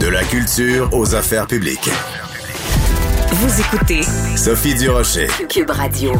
[0.00, 1.88] De la culture aux affaires publiques.
[3.30, 4.02] Vous écoutez
[4.36, 5.26] Sophie Durocher.
[5.48, 6.12] Cube Radio.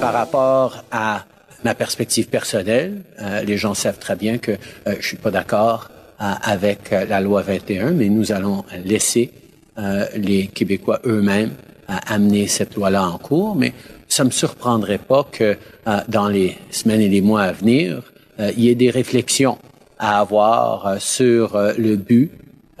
[0.00, 1.24] Par rapport à
[1.64, 5.88] ma perspective personnelle, euh, les gens savent très bien que euh, je suis pas d'accord
[6.20, 9.30] euh, avec euh, la loi 21, mais nous allons laisser
[9.78, 11.52] euh, les Québécois eux-mêmes
[11.90, 13.54] euh, amener cette loi-là en cours.
[13.54, 13.72] Mais
[14.08, 18.02] ça me surprendrait pas que euh, dans les semaines et les mois à venir,
[18.40, 19.58] euh, il y ait des réflexions
[19.98, 22.30] à avoir euh, sur euh, le but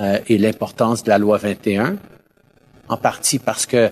[0.02, 1.96] euh, et l'importance de la loi 21,
[2.88, 3.90] en partie parce que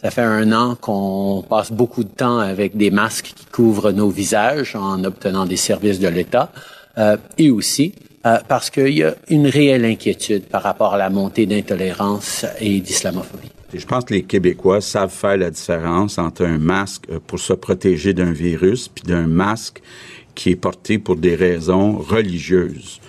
[0.00, 4.10] ça fait un an qu'on passe beaucoup de temps avec des masques qui couvrent nos
[4.10, 6.52] visages en obtenant des services de l'État,
[6.98, 7.94] euh, et aussi
[8.26, 12.80] euh, parce qu'il y a une réelle inquiétude par rapport à la montée d'intolérance et
[12.80, 13.50] d'islamophobie.
[13.72, 18.14] Je pense que les Québécois savent faire la différence entre un masque pour se protéger
[18.14, 19.82] d'un virus puis d'un masque
[20.34, 23.00] qui est porté pour des raisons religieuses.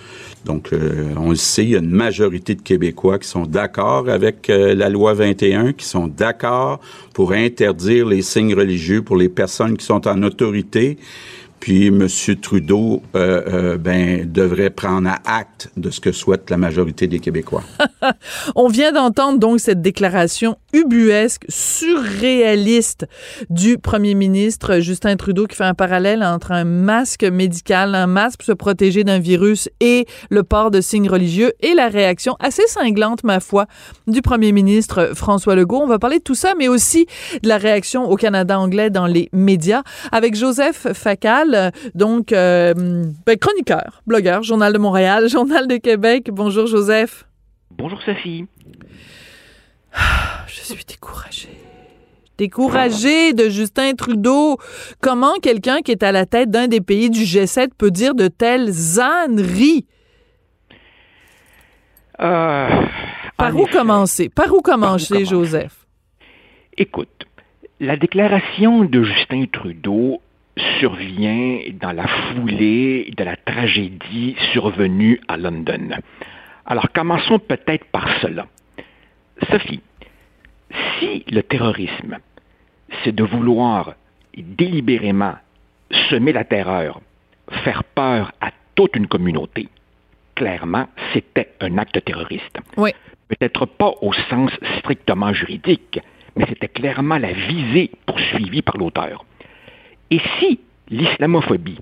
[0.44, 4.08] Donc, euh, on le sait, il y a une majorité de Québécois qui sont d'accord
[4.08, 6.80] avec euh, la loi 21, qui sont d'accord
[7.12, 10.96] pour interdire les signes religieux pour les personnes qui sont en autorité.
[11.60, 12.08] Puis M.
[12.40, 17.62] Trudeau euh, euh, ben, devrait prendre acte de ce que souhaite la majorité des Québécois.
[18.56, 23.06] On vient d'entendre donc cette déclaration ubuesque, surréaliste
[23.50, 28.40] du premier ministre Justin Trudeau qui fait un parallèle entre un masque médical, un masque
[28.40, 32.66] pour se protéger d'un virus et le port de signes religieux et la réaction assez
[32.66, 33.66] cinglante, ma foi,
[34.06, 35.80] du premier ministre François Legault.
[35.82, 37.06] On va parler de tout ça, mais aussi
[37.42, 41.49] de la réaction au Canada anglais dans les médias avec Joseph Facal,
[41.94, 42.74] donc euh,
[43.26, 46.28] ben, chroniqueur, blogueur, Journal de Montréal, Journal de Québec.
[46.32, 47.24] Bonjour Joseph.
[47.70, 48.46] Bonjour Sophie.
[50.46, 51.48] Je suis découragée.
[52.38, 54.56] Découragée de Justin Trudeau.
[55.02, 58.28] Comment quelqu'un qui est à la tête d'un des pays du G7 peut dire de
[58.28, 59.84] telles âneries?
[62.20, 62.68] Euh,
[63.36, 64.28] Par où effet, commencer?
[64.28, 65.24] Par où commencer, commencer?
[65.26, 65.86] Joseph?
[66.78, 67.26] Écoute,
[67.78, 70.20] la déclaration de Justin Trudeau
[70.78, 75.90] survient dans la foulée de la tragédie survenue à London.
[76.66, 78.46] Alors commençons peut-être par cela.
[79.50, 79.80] Sophie,
[80.98, 82.18] si le terrorisme,
[83.02, 83.94] c'est de vouloir
[84.36, 85.34] délibérément
[86.08, 87.00] semer la terreur,
[87.64, 89.68] faire peur à toute une communauté,
[90.34, 92.58] clairement, c'était un acte terroriste.
[92.76, 92.92] Oui.
[93.28, 96.00] Peut-être pas au sens strictement juridique,
[96.36, 99.24] mais c'était clairement la visée poursuivie par l'auteur.
[100.10, 101.78] Et si l'islamophobie,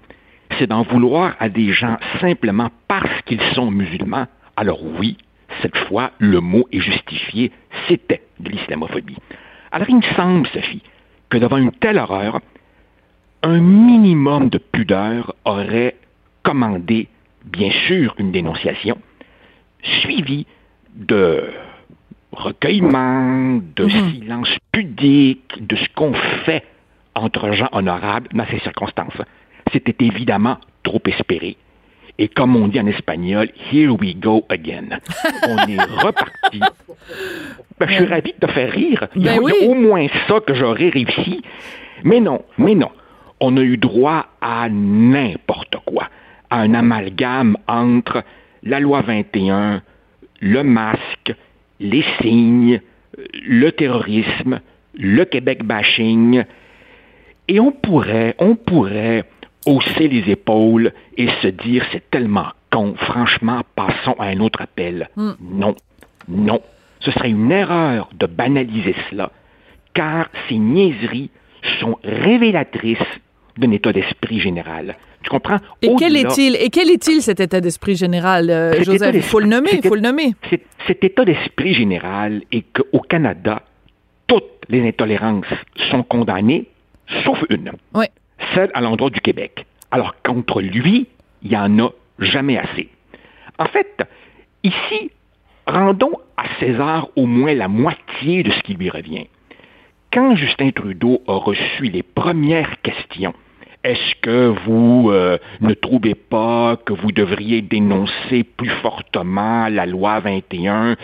[0.59, 5.17] c'est d'en vouloir à des gens simplement parce qu'ils sont musulmans, alors oui,
[5.63, 7.53] cette fois, le mot est justifié,
[7.89, 9.17] c'était de l'islamophobie.
[9.73, 10.83] Alors il me semble, Sophie,
[11.31, 12.41] que devant une telle horreur,
[13.43, 15.97] un minimum de pudeur aurait
[16.43, 17.09] commandé,
[17.45, 18.99] bien sûr, une dénonciation,
[20.01, 20.47] suivie
[20.95, 21.45] de
[22.33, 26.13] recueillement, de silence pudique, de ce qu'on
[26.45, 26.65] fait
[27.19, 29.21] entre gens honorables dans ces circonstances.
[29.73, 31.57] C'était évidemment trop espéré.
[32.21, 34.99] Et comme on dit en espagnol, here we go again.
[35.49, 36.61] On est reparti.
[37.79, 39.07] Ben, je suis ravi de te faire rire.
[39.15, 39.53] Il y a, Ben oui.
[39.61, 41.43] y a au moins ça que j'aurais réussi.
[42.03, 42.91] Mais non, mais non.
[43.41, 46.09] On a eu droit à n'importe quoi.
[46.51, 48.25] À un amalgame entre
[48.65, 49.83] la loi 21,
[50.41, 51.35] le masque,
[51.79, 52.81] les signes,
[53.47, 54.61] le terrorisme,
[54.95, 56.43] le Québec bashing.
[57.49, 59.25] Et on pourrait, on pourrait
[59.67, 65.09] hausser les épaules et se dire c'est tellement con, franchement, passons à un autre appel.
[65.17, 65.75] Non,
[66.29, 66.61] non.
[67.01, 69.31] Ce serait une erreur de banaliser cela,
[69.95, 71.31] car ces niaiseries
[71.81, 72.99] sont révélatrices
[73.57, 74.97] d'un état d'esprit général.
[75.23, 75.59] Tu comprends?
[75.83, 76.57] Et quel est-il?
[76.57, 79.15] Et quel est-il cet état d'esprit général, euh, Joseph?
[79.15, 80.35] Il faut le nommer, il faut le nommer.
[80.49, 83.63] cet, cet état d'esprit général est qu'au Canada,
[84.27, 85.47] toutes les intolérances
[85.91, 86.67] sont condamnées,
[87.25, 88.07] sauf une, Oui.
[88.55, 89.67] celle à l'endroit du Québec.
[89.91, 91.07] Alors contre lui,
[91.43, 92.89] il n'y en a jamais assez.
[93.59, 94.03] En fait,
[94.63, 95.11] ici,
[95.67, 99.27] rendons à César au moins la moitié de ce qui lui revient.
[100.13, 103.35] Quand Justin Trudeau a reçu les premières questions,
[103.85, 110.19] est-ce que vous euh, ne trouvez pas que vous devriez dénoncer plus fortement la loi
[110.21, 110.97] 21,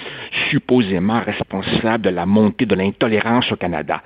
[0.50, 4.02] supposément responsable de la montée de l'intolérance au Canada?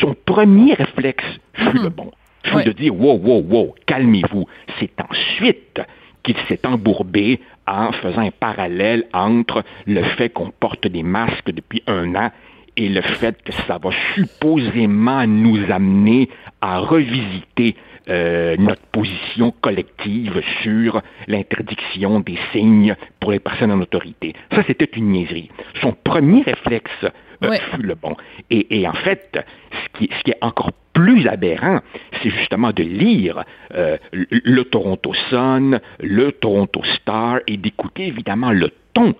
[0.00, 2.10] Son premier réflexe fut le bon,
[2.44, 4.46] fut de dire wow, wow, wow, calmez-vous.
[4.78, 5.80] C'est ensuite
[6.22, 11.82] qu'il s'est embourbé en faisant un parallèle entre le fait qu'on porte des masques depuis
[11.86, 12.30] un an
[12.76, 16.28] et le fait que ça va supposément nous amener
[16.60, 17.76] à revisiter
[18.08, 24.34] euh, notre position collective sur l'interdiction des signes pour les personnes en autorité.
[24.52, 25.50] Ça, c'était une niaiserie.
[25.80, 27.06] Son premier réflexe
[27.74, 28.16] fut le bon.
[28.50, 29.38] Et, en fait,
[29.72, 31.80] ce qui, ce qui, est encore plus aberrant,
[32.22, 33.44] c'est justement de lire
[33.74, 39.14] euh, le Toronto Sun, le Toronto Star et d'écouter évidemment le ton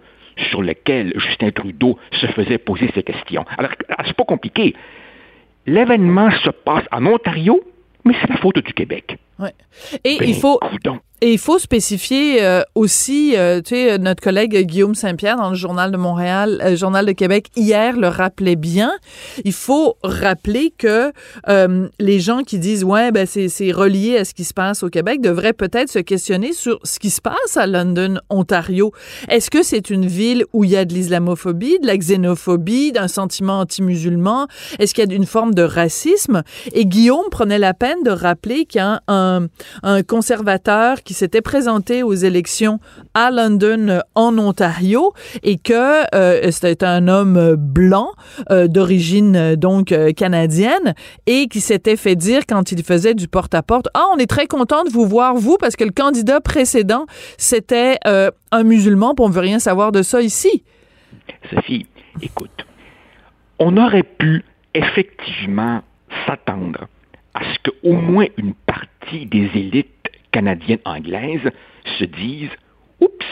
[0.50, 3.44] sur lequel Justin Trudeau se faisait poser ces questions.
[3.58, 3.72] Alors,
[4.06, 4.75] c'est pas compliqué.
[5.67, 7.61] L'événement se passe en Ontario,
[8.05, 9.19] mais c'est la faute du Québec.
[9.38, 9.52] Ouais.
[10.05, 10.58] Et ben, il faut.
[11.22, 15.55] Et il faut spécifier euh, aussi, euh, tu sais, notre collègue Guillaume Saint-Pierre dans le
[15.55, 18.93] Journal de Montréal, euh, Journal de Québec, hier le rappelait bien.
[19.44, 21.12] Il faut rappeler que
[21.99, 25.20] les gens qui disent, ouais, ben c'est relié à ce qui se passe au Québec,
[25.20, 28.93] devraient peut-être se questionner sur ce qui se passe à London, Ontario.
[29.28, 33.08] Est-ce que c'est une ville où il y a de l'islamophobie, de la xénophobie, d'un
[33.08, 34.46] sentiment anti-musulman?
[34.78, 36.43] Est-ce qu'il y a une forme de racisme?
[36.72, 39.46] Et Guillaume prenait la peine de rappeler a un,
[39.82, 42.79] un conservateur s'était présenté aux élections
[43.15, 45.12] à London, euh, en Ontario,
[45.43, 48.11] et que euh, c'était un homme blanc
[48.51, 50.95] euh, d'origine donc canadienne
[51.27, 54.85] et qui s'était fait dire quand il faisait du porte-à-porte, ah, on est très content
[54.85, 59.41] de vous voir vous parce que le candidat précédent c'était un musulman, puis on veut
[59.41, 60.63] rien savoir de ça ici.
[61.53, 61.87] Sophie,
[62.23, 62.67] écoute,
[63.59, 65.83] on aurait pu effectivement
[66.27, 66.89] s'attendre
[67.35, 70.00] à ce qu'au moins une partie des élites
[70.32, 71.50] canadiennes-anglaises
[71.99, 72.50] se disent
[73.00, 73.27] Oups,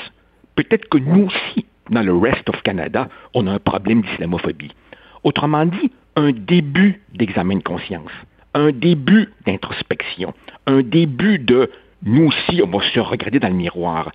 [0.54, 4.72] peut-être que nous aussi, dans le rest of Canada, on a un problème d'islamophobie.
[5.24, 8.10] Autrement dit, un début d'examen de conscience,
[8.54, 10.34] un début d'introspection,
[10.66, 11.70] un début de
[12.04, 14.12] nous aussi, on va se regarder dans le miroir.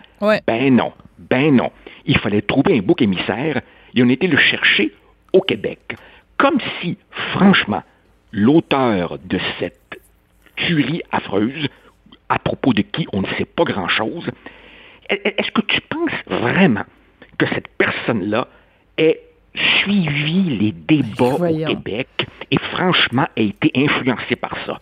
[0.47, 1.71] Ben non, ben non.
[2.05, 3.61] Il fallait trouver un bouc émissaire
[3.93, 4.93] et on était le chercher
[5.33, 5.95] au Québec.
[6.37, 6.97] Comme si,
[7.31, 7.83] franchement,
[8.31, 9.99] l'auteur de cette
[10.55, 11.67] tuerie affreuse
[12.29, 14.29] à propos de qui on ne sait pas grand-chose.
[15.09, 16.85] Est-ce que tu penses vraiment
[17.37, 18.47] que cette personne-là
[18.97, 19.19] ait
[19.81, 22.07] suivi les débats au Québec
[22.51, 24.79] et franchement a été influencée par ça?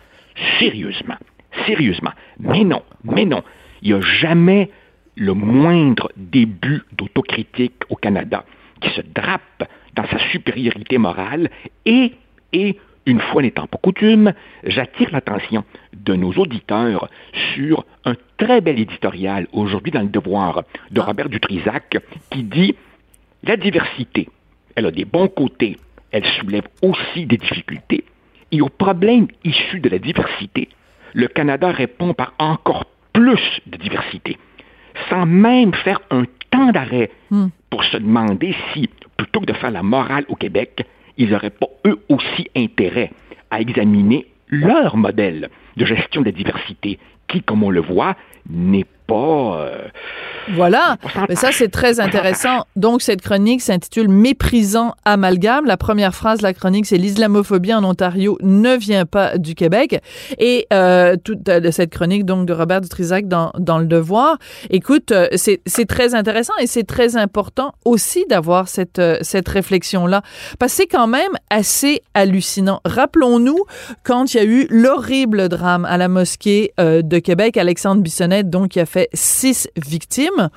[0.59, 1.17] Sérieusement,
[1.65, 2.11] sérieusement.
[2.39, 3.43] Mais non, mais non.
[3.81, 4.69] Il n'y a jamais
[5.15, 8.45] le moindre début d'autocritique au Canada
[8.79, 9.63] qui se drape
[9.95, 11.49] dans sa supériorité morale
[11.85, 12.13] et,
[12.53, 12.77] et
[13.12, 17.10] une fois n'étant pas coutume, j'attire l'attention de nos auditeurs
[17.54, 21.04] sur un très bel éditorial aujourd'hui dans le Devoir de ah.
[21.04, 21.98] Robert Dutrisac
[22.31, 22.75] qui dit
[23.44, 24.30] La diversité,
[24.75, 25.78] elle a des bons côtés,
[26.12, 28.06] elle soulève aussi des difficultés.
[28.54, 30.69] Et aux problèmes issus de la diversité,
[31.13, 34.38] le Canada répond par encore plus de diversité,
[35.10, 37.48] sans même faire un temps d'arrêt hmm.
[37.69, 40.86] pour se demander si, plutôt que de faire la morale au Québec,
[41.18, 43.12] ils n'auraient pas eux aussi intérêt
[43.50, 48.16] à examiner leur modèle de gestion de la diversité, qui, comme on le voit,
[48.50, 49.88] n'est Euh,
[50.56, 50.98] voilà,
[51.30, 52.66] mais ça c'est très intéressant.
[52.75, 55.66] Donc cette chronique s'intitule Méprisant amalgame.
[55.66, 60.02] La première phrase de la chronique c'est l'islamophobie en Ontario ne vient pas du Québec.
[60.40, 64.38] Et euh, toute euh, cette chronique donc de Robert Dutrisac dans, dans Le Devoir.
[64.69, 70.22] Écoute, c'est très intéressant et c'est très important aussi d'avoir cette, cette réflexion-là.
[70.60, 72.81] Parce que c'est quand même assez hallucinant.
[72.86, 73.60] Rappelons-nous
[74.04, 78.69] quand il y a eu l'horrible drame à la mosquée de Québec, Alexandre Bissonnette donc
[78.69, 80.50] qui a fait six victimes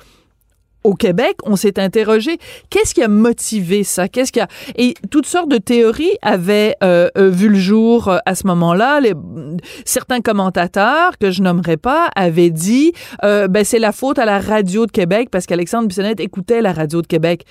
[0.85, 2.37] au Québec, on s'est interrogé,
[2.69, 4.07] qu'est-ce qui a motivé ça?
[4.07, 4.47] Qu'est-ce qui a
[4.77, 9.01] et toutes sortes de théories avaient euh, euh, vu le jour euh, à ce moment-là.
[9.83, 14.85] Certains commentateurs que je nommerai pas avaient dit, ben c'est la faute à la radio
[14.85, 17.45] de Québec parce qu'Alexandre Bissonnette écoutait la radio de Québec.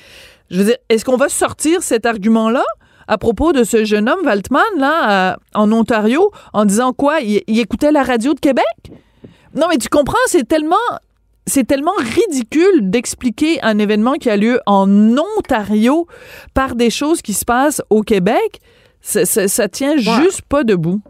[0.50, 2.64] Je veux dire, est-ce qu'on va sortir cet argument-là
[3.08, 7.20] à propos de ce jeune homme Waltman là en Ontario en disant quoi?
[7.20, 8.64] Il écoutait la radio de Québec?
[9.54, 10.76] Non, mais tu comprends, c'est tellement
[11.46, 14.88] c'est tellement ridicule d'expliquer un événement qui a lieu en
[15.38, 16.06] Ontario
[16.54, 18.60] par des choses qui se passent au Québec.
[19.02, 21.02] Ça, ça, tient juste pas debout.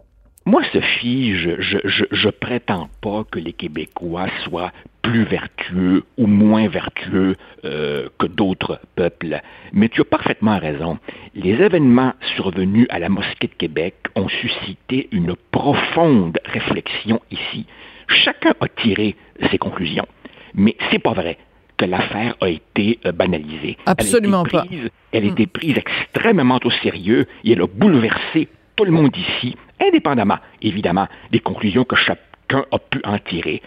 [0.47, 4.71] Moi, Sophie, je, je, je, prétends pas que les Québécois soient
[5.01, 9.41] plus vertueux ou moins vertueux euh, que d'autres peuples.
[9.73, 10.99] Mais tu as parfaitement raison.
[11.33, 17.65] Les événements survenus à la mosquée de Québec ont suscité une profonde réflexion ici
[18.07, 19.15] Chacun a tiré
[19.49, 20.07] ses conclusions,
[20.53, 21.37] mais c'est pas vrai
[21.77, 23.77] que l'affaire a été euh, banalisée.
[23.85, 24.65] Absolument elle pas.
[25.11, 29.55] Elle a été prise extrêmement au sérieux et elle a bouleversé tout le monde ici,
[29.81, 33.61] indépendamment, évidemment, des conclusions que chacun a pu en tirer.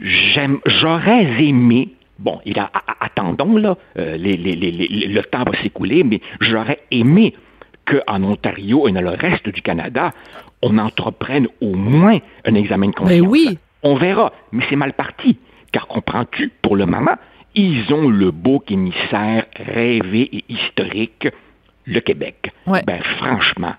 [0.00, 7.34] J'aurais aimé Bon, il a, attendons, là, euh, le temps va s'écouler, mais j'aurais aimé
[7.84, 10.12] qu'en Ontario et dans le reste du Canada,
[10.62, 13.20] on entreprenne au moins un examen de conscience.
[13.20, 13.58] Mais oui.
[13.82, 15.36] On verra, mais c'est mal parti,
[15.72, 17.16] car comprends-tu, pour le moment,
[17.54, 21.28] ils ont le beau émissaire rêvé et historique,
[21.84, 22.52] le Québec.
[22.66, 23.74] Ben franchement,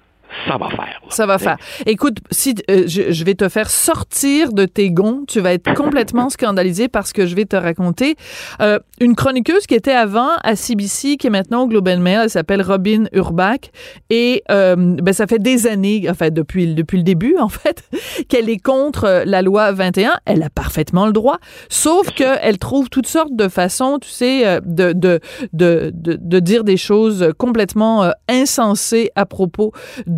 [0.48, 1.01] ça va faire.
[1.10, 1.58] Ça va faire.
[1.86, 6.30] Écoute, si euh, je, vais te faire sortir de tes gonds, tu vas être complètement
[6.36, 8.15] scandalisé parce que je vais te raconter
[8.62, 12.20] euh, une chroniqueuse qui était avant à CBC, qui est maintenant au Globe and Mail.
[12.24, 13.72] Elle s'appelle Robin Urbach
[14.10, 17.84] et euh, ben ça fait des années, enfin depuis depuis le début en fait,
[18.30, 20.13] qu'elle est contre la loi 21.
[20.25, 21.39] Elle a parfaitement le droit,
[21.70, 25.20] sauf que elle trouve toutes sortes de façons, tu sais, de de
[25.54, 29.72] de de, de dire des choses complètement insensées à propos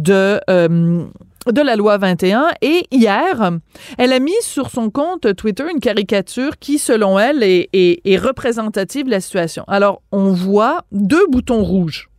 [0.08, 1.06] de euh,
[1.52, 3.52] de la loi 21 et hier,
[3.98, 9.12] elle a mis sur son compte Twitter une caricature qui, selon elle, est, représentative de
[9.12, 9.64] la situation.
[9.68, 12.10] Alors, on voit deux boutons rouges.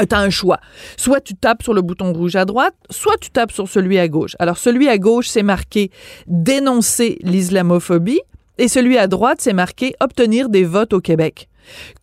[0.00, 0.60] Euh, tu as un choix.
[0.98, 4.08] Soit tu tapes sur le bouton rouge à droite, soit tu tapes sur celui à
[4.08, 4.36] gauche.
[4.38, 5.90] Alors, celui à gauche, c'est marqué
[6.26, 8.20] dénoncer l'islamophobie
[8.58, 11.48] et celui à droite, c'est marqué obtenir des votes au Québec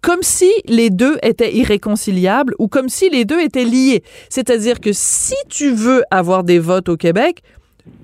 [0.01, 4.03] comme si les deux étaient irréconciliables ou comme si les deux étaient liés.
[4.29, 7.41] C'est-à-dire que si tu veux avoir des votes au Québec,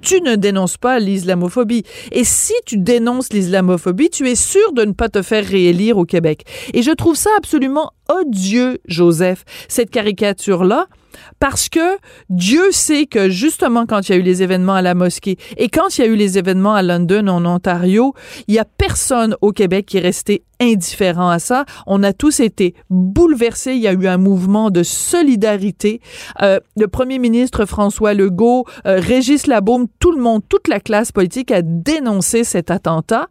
[0.01, 1.83] tu ne dénonces pas l'islamophobie.
[2.11, 6.05] Et si tu dénonces l'islamophobie, tu es sûr de ne pas te faire réélire au
[6.05, 6.43] Québec.
[6.73, 10.87] Et je trouve ça absolument odieux, Joseph, cette caricature-là,
[11.39, 11.97] parce que
[12.29, 15.69] Dieu sait que justement quand il y a eu les événements à la mosquée et
[15.69, 18.13] quand il y a eu les événements à London, en Ontario,
[18.47, 21.65] il y a personne au Québec qui est resté indifférent à ça.
[21.87, 23.73] On a tous été bouleversés.
[23.73, 26.01] Il y a eu un mouvement de solidarité.
[26.41, 31.11] Euh, le premier ministre François Legault, euh, Régis Labaume, tout le monde, toute la classe
[31.11, 33.27] politique a dénoncé cet attentat.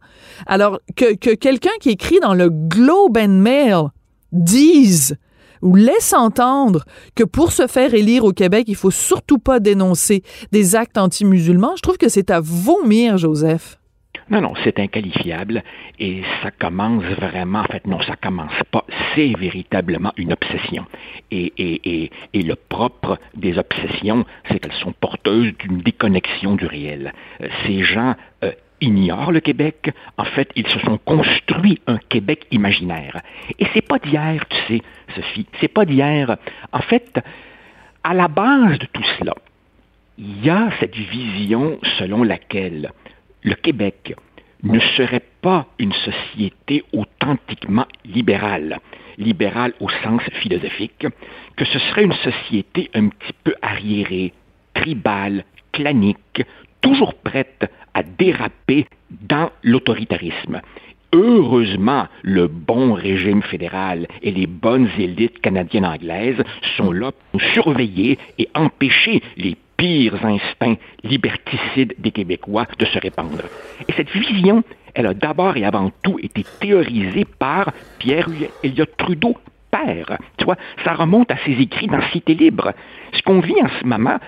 [0.47, 3.89] Alors que, que quelqu'un qui écrit dans le Globe and Mail
[4.31, 5.17] dise
[5.61, 6.83] ou laisse entendre
[7.15, 11.75] que pour se faire élire au Québec, il faut surtout pas dénoncer des actes anti-musulmans,
[11.75, 13.79] je trouve que c'est à vomir, Joseph.
[14.29, 15.63] Non, non, c'est inqualifiable
[15.99, 18.85] et ça commence vraiment, en fait, non, ça commence pas,
[19.15, 20.85] c'est véritablement une obsession.
[21.31, 26.67] Et, et, et, et, le propre des obsessions, c'est qu'elles sont porteuses d'une déconnexion du
[26.67, 27.13] réel.
[27.41, 28.51] Euh, ces gens euh,
[28.81, 29.91] ignorent le Québec.
[30.17, 33.21] En fait, ils se sont construits un Québec imaginaire.
[33.57, 34.81] Et c'est pas d'hier, tu sais,
[35.15, 36.37] Sophie, c'est pas d'hier.
[36.71, 37.19] En fait,
[38.03, 39.33] à la base de tout cela,
[40.17, 42.91] il y a cette vision selon laquelle
[43.43, 44.15] le Québec
[44.63, 48.79] ne serait pas une société authentiquement libérale,
[49.17, 51.07] libérale au sens philosophique,
[51.55, 54.33] que ce serait une société un petit peu arriérée,
[54.73, 56.43] tribale, clanique,
[56.81, 60.61] toujours prête à déraper dans l'autoritarisme.
[61.11, 66.43] Heureusement, le bon régime fédéral et les bonnes élites canadiennes anglaises
[66.77, 73.43] sont là pour surveiller et empêcher les pires instincts liberticides des Québécois de se répandre.
[73.87, 78.27] Et cette vision, elle a d'abord et avant tout été théorisée par Pierre
[78.63, 79.35] Elliott Trudeau,
[79.71, 80.17] père.
[80.37, 82.73] Tu vois, ça remonte à ses écrits dans Cité libre.
[83.13, 84.19] Ce qu'on vit en ce moment,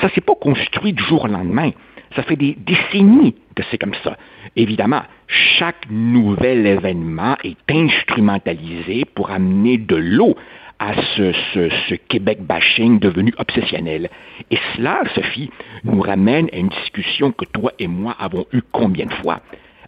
[0.00, 1.70] ça s'est pas construit du jour au lendemain.
[2.14, 4.16] Ça fait des décennies que c'est comme ça.
[4.56, 10.36] Évidemment, chaque nouvel événement est instrumentalisé pour amener de l'eau
[10.78, 14.08] à ce, ce, Québec bashing devenu obsessionnel.
[14.50, 15.50] Et cela, Sophie,
[15.84, 19.40] nous ramène à une discussion que toi et moi avons eue combien de fois?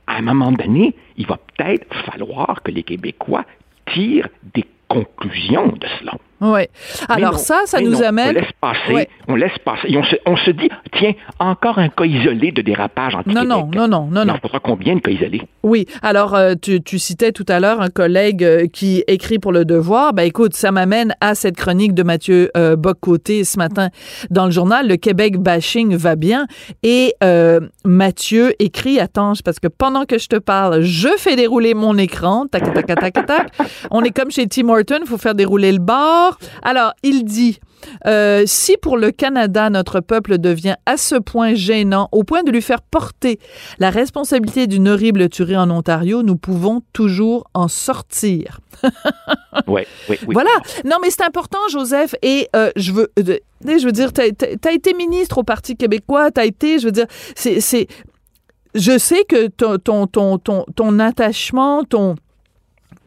[0.07, 3.45] À un moment donné, il va peut-être falloir que les Québécois
[3.87, 6.15] tirent des conclusions de cela.
[6.41, 6.63] Oui.
[7.09, 8.31] Alors ça, ça nous amène.
[8.31, 9.09] On laisse passer.
[9.29, 9.89] On laisse passer.
[9.89, 13.45] Et on se, on se, dit, tiens, encore un cas isolé de dérapage anti Non,
[13.45, 14.35] non, non, non, non, non.
[14.63, 15.43] Combien de cas isolés?
[15.63, 15.87] Oui.
[16.03, 19.65] Alors, euh, tu, tu, citais tout à l'heure un collègue euh, qui écrit pour Le
[19.65, 20.13] Devoir.
[20.13, 23.89] Ben écoute, ça m'amène à cette chronique de Mathieu euh, Boccoté ce matin
[24.31, 24.89] dans le journal.
[24.89, 26.47] Le Québec bashing va bien.
[26.83, 31.75] Et euh, Mathieu écrit, attends, parce que pendant que je te parle, je fais dérouler
[31.75, 32.47] mon écran.
[32.47, 33.49] Tac, tac, tac, tac, tac.
[33.91, 35.79] on est comme chez Tim Horton, il faut faire dérouler le
[36.63, 37.59] Alors, il dit,
[38.07, 42.51] euh, si pour le Canada, notre peuple devient à ce point gênant, au point de
[42.51, 43.39] lui faire porter
[43.79, 48.61] la responsabilité d'une horrible tuerie en Ontario, nous pouvons toujours en sortir.
[49.67, 50.33] oui, oui, oui.
[50.33, 50.51] Voilà.
[50.85, 52.15] Non, mais c'est important, Joseph.
[52.23, 56.31] Et euh, je veux, euh, je veux dire, tu as, été ministre au Parti québécois,
[56.31, 57.87] tu as été, je veux dire, c'est,
[58.75, 62.15] je sais que ton, ton, ton, ton, ton attachement, ton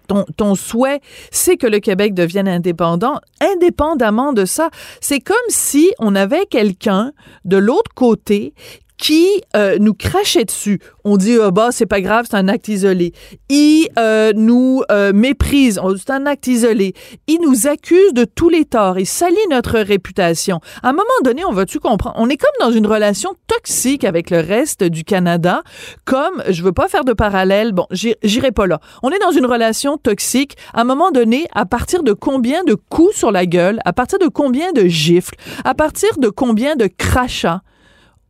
[0.07, 3.19] ton, souhait, c'est que le Québec devienne indépendant.
[3.41, 4.69] Indépendamment de ça,
[5.01, 7.13] c'est comme si on avait quelqu'un
[7.45, 8.53] de l'autre côté
[8.97, 10.79] qui euh, nous crachait dessus.
[11.03, 13.13] On dit ah bah c'est pas grave, c'est un acte isolé.
[13.50, 16.93] Il euh, nous euh, méprise, c'est un acte isolé.
[17.27, 20.59] Il nous accuse de tous les torts, il salit notre réputation.
[20.81, 22.15] À un moment donné, on va-tu comprendre?
[22.17, 25.63] On est comme dans une relation toxique avec le reste du Canada,
[26.05, 27.73] comme je veux pas faire de parallèle.
[27.73, 28.79] Bon, j'irai pas là.
[29.01, 30.55] On est dans une relation toxique.
[30.73, 34.19] À un moment donné, à partir de combien de coups sur la gueule, à partir
[34.19, 35.35] de combien de gifles,
[35.65, 37.62] à partir de combien de crachats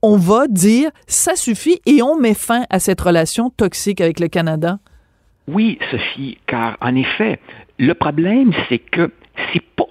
[0.04, 4.28] on va dire ça suffit et on met fin à cette relation toxique avec le
[4.28, 4.78] Canada?
[5.48, 7.40] Oui, Sophie, car en effet,
[7.80, 9.12] le problème, c'est que
[9.52, 9.88] c'est pas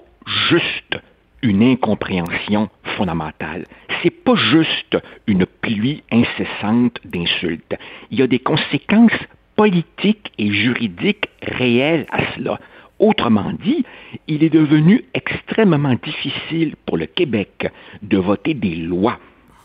[0.49, 1.01] juste
[1.41, 3.65] une incompréhension fondamentale.
[4.01, 7.75] C'est pas juste une pluie incessante d'insultes.
[8.11, 9.11] Il y a des conséquences
[9.55, 12.59] politiques et juridiques réelles à cela.
[12.99, 13.83] Autrement dit,
[14.27, 17.67] il est devenu extrêmement difficile pour le Québec
[18.01, 19.19] de voter des lois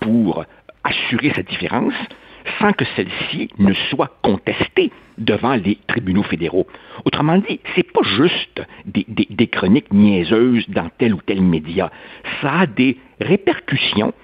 [0.08, 0.44] pour
[0.84, 1.92] assurer sa différence
[2.58, 6.66] sans que celle-ci ne soit contestée devant les tribunaux fédéraux.
[7.04, 11.90] Autrement dit, c'est pas juste des, chroniques niaiseuses dans tel ou tel média.
[12.40, 14.14] Ça a des répercussions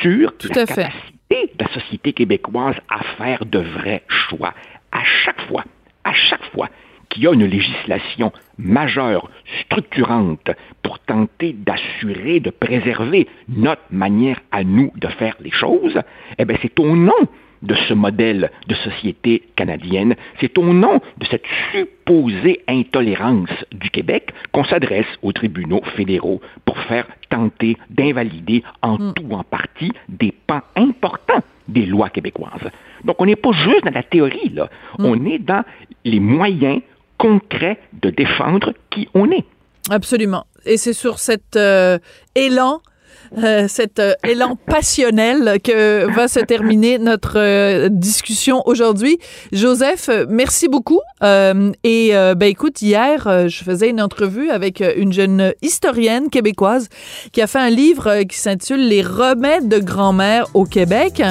[0.00, 4.54] sur la capacité de la société québécoise à faire de vrais choix.
[4.92, 5.64] À chaque fois,
[6.04, 6.70] à chaque fois
[7.16, 9.30] qu'il y a une législation majeure,
[9.62, 10.50] structurante,
[10.82, 15.98] pour tenter d'assurer, de préserver notre manière à nous de faire les choses,
[16.38, 17.14] eh bien, c'est au nom
[17.62, 24.30] de ce modèle de société canadienne, c'est au nom de cette supposée intolérance du Québec
[24.52, 29.14] qu'on s'adresse aux tribunaux fédéraux pour faire tenter d'invalider en mm.
[29.14, 32.70] tout ou en partie des pans importants des lois québécoises.
[33.04, 34.68] Donc on n'est pas juste dans la théorie, là.
[34.98, 35.04] Mm.
[35.06, 35.64] On est dans
[36.04, 36.82] les moyens
[37.18, 39.44] concret de défendre qui on est.
[39.90, 40.46] Absolument.
[40.64, 41.98] Et c'est sur cet euh,
[42.34, 42.80] élan
[43.38, 49.18] euh, cet euh, élan passionnel que va se terminer notre euh, discussion aujourd'hui.
[49.52, 51.00] Joseph, merci beaucoup.
[51.22, 56.88] et ben écoute, hier, je faisais une entrevue avec une jeune historienne québécoise
[57.32, 61.22] qui a fait un livre qui s'intitule Les remèdes de grand-mère au Québec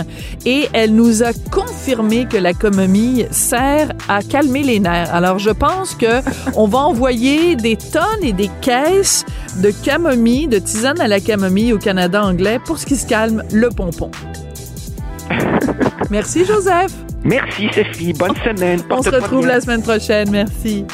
[0.46, 5.14] et elle nous a confirmé que la camomille sert à calmer les nerfs.
[5.14, 6.22] Alors je pense que
[6.56, 9.26] on va envoyer des tonnes et des caisses
[9.62, 13.70] de camomille, de tisane à la camomille au anglais pour ce qui se calme le
[13.70, 14.12] pompon.
[16.10, 16.92] Merci Joseph.
[17.24, 18.14] Merci Sophie.
[18.14, 18.82] Bonne semaine.
[18.90, 20.30] On se retrouve la semaine prochaine.
[20.30, 20.86] Merci.